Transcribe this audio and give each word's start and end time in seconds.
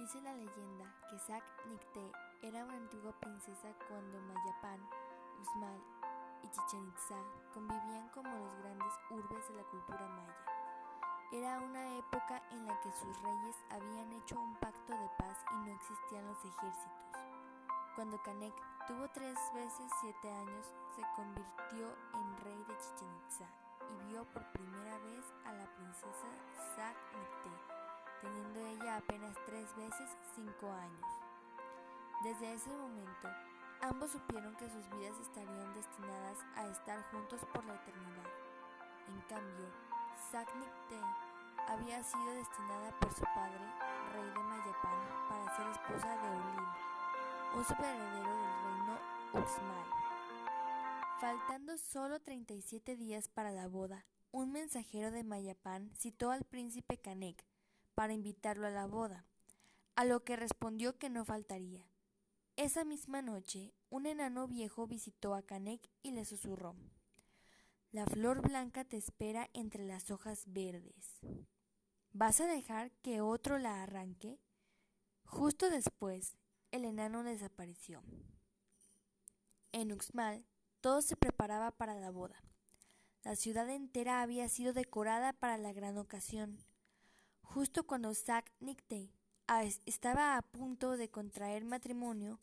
Dice 0.00 0.18
la 0.22 0.32
leyenda 0.32 0.86
que 1.10 1.18
Sac 1.18 1.44
Nicté 1.66 2.10
era 2.40 2.64
una 2.64 2.74
antigua 2.74 3.12
princesa 3.20 3.68
cuando 3.86 4.18
Mayapán, 4.22 4.80
Uxmal 5.42 5.78
y 6.42 6.48
Chichen 6.48 6.88
Itza 6.88 7.18
convivían 7.52 8.08
como 8.08 8.30
los 8.30 8.54
grandes 8.60 8.94
urbes 9.10 9.46
de 9.50 9.56
la 9.56 9.62
cultura 9.64 10.08
maya. 10.08 10.36
Era 11.32 11.58
una 11.58 11.98
época 11.98 12.42
en 12.50 12.66
la 12.66 12.80
que 12.80 12.90
sus 12.92 13.14
reyes 13.20 13.56
habían 13.68 14.10
hecho 14.14 14.40
un 14.40 14.54
pacto 14.56 14.90
de 14.90 15.10
paz 15.18 15.36
y 15.52 15.56
no 15.68 15.74
existían 15.74 16.26
los 16.26 16.42
ejércitos. 16.46 17.20
Cuando 17.94 18.22
Canek 18.22 18.54
tuvo 18.86 19.06
tres 19.10 19.36
veces 19.52 19.92
siete 20.00 20.32
años, 20.32 20.66
se 20.96 21.02
convirtió 21.14 21.94
en 22.14 22.36
rey 22.38 22.64
de 22.64 22.78
Chichen 22.78 23.16
Itza 23.26 23.48
y 23.90 24.08
vio 24.08 24.24
por 24.32 24.50
primera 24.52 24.96
vez 25.00 25.26
a 25.44 25.52
la 25.52 25.66
princesa 25.76 26.26
Sac 26.74 26.96
Nicté, 27.18 27.79
apenas 28.96 29.36
tres 29.46 29.74
veces 29.76 30.10
cinco 30.34 30.70
años. 30.72 31.06
Desde 32.22 32.54
ese 32.54 32.70
momento, 32.70 33.28
ambos 33.80 34.10
supieron 34.10 34.54
que 34.56 34.68
sus 34.68 34.88
vidas 34.90 35.18
estarían 35.20 35.74
destinadas 35.74 36.38
a 36.56 36.66
estar 36.66 37.02
juntos 37.10 37.40
por 37.52 37.64
la 37.64 37.74
eternidad. 37.74 38.30
En 39.08 39.20
cambio, 39.22 39.66
Nicté 40.32 41.00
había 41.66 42.02
sido 42.04 42.30
destinada 42.34 42.90
por 43.00 43.12
su 43.12 43.22
padre, 43.22 43.58
rey 44.12 44.28
de 44.28 44.42
Mayapán, 44.42 45.28
para 45.28 45.56
ser 45.56 45.66
esposa 45.68 46.16
de 46.16 46.28
Ulil, 46.30 46.68
un 47.56 47.64
superheredero 47.64 48.36
del 48.36 48.64
reino 48.64 48.98
Uxmal. 49.32 50.00
Faltando 51.20 51.76
solo 51.78 52.20
37 52.20 52.96
días 52.96 53.28
para 53.28 53.50
la 53.50 53.66
boda, 53.66 54.06
un 54.30 54.52
mensajero 54.52 55.10
de 55.10 55.24
Mayapán 55.24 55.90
citó 55.96 56.30
al 56.30 56.44
príncipe 56.44 56.98
Canek 56.98 57.44
para 58.00 58.14
invitarlo 58.14 58.66
a 58.66 58.70
la 58.70 58.86
boda, 58.86 59.26
a 59.94 60.06
lo 60.06 60.24
que 60.24 60.34
respondió 60.34 60.96
que 60.96 61.10
no 61.10 61.26
faltaría. 61.26 61.86
Esa 62.56 62.82
misma 62.82 63.20
noche, 63.20 63.74
un 63.90 64.06
enano 64.06 64.48
viejo 64.48 64.86
visitó 64.86 65.34
a 65.34 65.42
Canek 65.42 65.86
y 66.02 66.12
le 66.12 66.24
susurró 66.24 66.74
La 67.90 68.06
flor 68.06 68.40
blanca 68.40 68.86
te 68.86 68.96
espera 68.96 69.50
entre 69.52 69.84
las 69.84 70.10
hojas 70.10 70.44
verdes. 70.46 71.20
¿Vas 72.14 72.40
a 72.40 72.46
dejar 72.46 72.90
que 73.02 73.20
otro 73.20 73.58
la 73.58 73.82
arranque? 73.82 74.40
Justo 75.26 75.68
después, 75.68 76.38
el 76.70 76.86
enano 76.86 77.22
desapareció. 77.22 78.02
En 79.72 79.92
Uxmal, 79.92 80.46
todo 80.80 81.02
se 81.02 81.16
preparaba 81.16 81.70
para 81.70 81.94
la 81.96 82.10
boda. 82.10 82.42
La 83.24 83.36
ciudad 83.36 83.68
entera 83.68 84.22
había 84.22 84.48
sido 84.48 84.72
decorada 84.72 85.34
para 85.34 85.58
la 85.58 85.74
gran 85.74 85.98
ocasión. 85.98 86.64
Justo 87.52 87.84
cuando 87.84 88.14
Zack 88.14 88.52
Nicte 88.60 89.10
estaba 89.84 90.36
a 90.36 90.42
punto 90.42 90.96
de 90.96 91.10
contraer 91.10 91.64
matrimonio, 91.64 92.38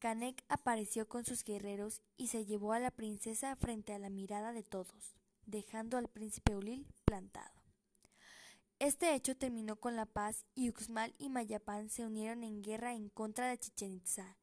Canek 0.00 0.42
apareció 0.48 1.08
con 1.08 1.24
sus 1.24 1.44
guerreros 1.44 2.02
y 2.16 2.26
se 2.26 2.44
llevó 2.44 2.72
a 2.72 2.80
la 2.80 2.90
princesa 2.90 3.54
frente 3.54 3.92
a 3.94 4.00
la 4.00 4.10
mirada 4.10 4.52
de 4.52 4.64
todos, 4.64 5.14
dejando 5.46 5.98
al 5.98 6.08
príncipe 6.08 6.56
Ulil 6.56 6.88
plantado. 7.04 7.62
Este 8.80 9.14
hecho 9.14 9.36
terminó 9.36 9.76
con 9.76 9.94
la 9.94 10.06
paz 10.06 10.44
y 10.56 10.68
Uxmal 10.68 11.14
y 11.16 11.28
Mayapán 11.28 11.88
se 11.88 12.04
unieron 12.04 12.42
en 12.42 12.60
guerra 12.60 12.92
en 12.94 13.08
contra 13.08 13.46
de 13.46 13.58
Chichen 13.58 13.92
Itza. 13.92 14.36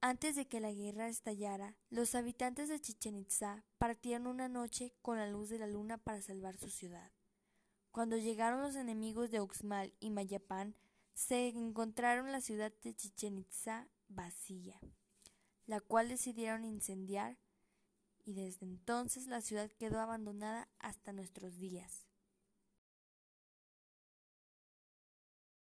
Antes 0.00 0.34
de 0.34 0.48
que 0.48 0.58
la 0.58 0.72
guerra 0.72 1.06
estallara, 1.06 1.76
los 1.90 2.16
habitantes 2.16 2.68
de 2.68 2.80
Chichen 2.80 3.14
Itza 3.14 3.64
partieron 3.78 4.26
una 4.26 4.48
noche 4.48 4.96
con 5.00 5.16
la 5.16 5.28
luz 5.28 5.48
de 5.48 5.60
la 5.60 5.68
luna 5.68 5.96
para 5.96 6.20
salvar 6.22 6.56
su 6.56 6.70
ciudad. 6.70 7.12
Cuando 7.94 8.16
llegaron 8.16 8.60
los 8.60 8.74
enemigos 8.74 9.30
de 9.30 9.40
Uxmal 9.40 9.94
y 10.00 10.10
Mayapán, 10.10 10.74
se 11.12 11.46
encontraron 11.46 12.32
la 12.32 12.40
ciudad 12.40 12.72
de 12.82 12.92
Chichen 12.92 13.38
Itza 13.38 13.86
vacía, 14.08 14.80
la 15.66 15.80
cual 15.80 16.08
decidieron 16.08 16.64
incendiar 16.64 17.38
y 18.24 18.32
desde 18.32 18.66
entonces 18.66 19.28
la 19.28 19.40
ciudad 19.40 19.70
quedó 19.78 20.00
abandonada 20.00 20.68
hasta 20.80 21.12
nuestros 21.12 21.56
días. 21.60 22.08